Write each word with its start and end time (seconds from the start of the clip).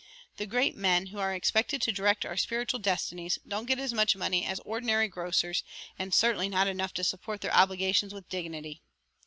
The 0.37 0.47
great 0.47 0.75
men 0.75 1.05
who 1.13 1.19
are 1.19 1.31
expected 1.35 1.79
to 1.83 1.91
direct 1.91 2.25
our 2.25 2.35
spiritual 2.35 2.79
destinies 2.79 3.37
don't 3.47 3.67
get 3.67 3.77
as 3.77 3.93
much 3.93 4.15
money 4.15 4.43
as 4.47 4.57
many 4.57 4.67
ordinary 4.67 5.07
grocers 5.07 5.61
and 5.99 6.11
certainly 6.11 6.49
not 6.49 6.65
enough 6.65 6.95
to 6.95 7.03
support 7.03 7.41
their 7.41 7.53
obligations 7.53 8.11
with 8.11 8.27
dignity. 8.27 8.81